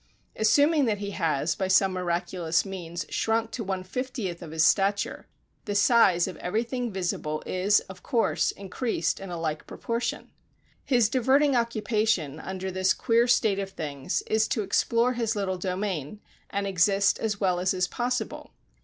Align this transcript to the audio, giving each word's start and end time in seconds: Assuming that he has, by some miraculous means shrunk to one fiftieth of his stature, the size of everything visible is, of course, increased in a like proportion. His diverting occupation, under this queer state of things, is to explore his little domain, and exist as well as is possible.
Assuming 0.35 0.85
that 0.85 0.97
he 0.97 1.11
has, 1.11 1.53
by 1.53 1.67
some 1.67 1.93
miraculous 1.93 2.65
means 2.65 3.05
shrunk 3.09 3.51
to 3.51 3.63
one 3.63 3.83
fiftieth 3.83 4.41
of 4.41 4.49
his 4.49 4.65
stature, 4.65 5.27
the 5.65 5.75
size 5.75 6.27
of 6.27 6.37
everything 6.37 6.91
visible 6.91 7.43
is, 7.45 7.81
of 7.81 8.01
course, 8.01 8.49
increased 8.49 9.19
in 9.19 9.29
a 9.29 9.39
like 9.39 9.67
proportion. 9.67 10.31
His 10.83 11.07
diverting 11.07 11.55
occupation, 11.55 12.39
under 12.39 12.71
this 12.71 12.95
queer 12.95 13.27
state 13.27 13.59
of 13.59 13.69
things, 13.73 14.23
is 14.23 14.47
to 14.47 14.63
explore 14.63 15.13
his 15.13 15.35
little 15.35 15.59
domain, 15.59 16.19
and 16.49 16.65
exist 16.65 17.19
as 17.19 17.39
well 17.39 17.59
as 17.59 17.71
is 17.71 17.87
possible. 17.87 18.53